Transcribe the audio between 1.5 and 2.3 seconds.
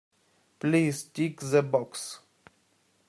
box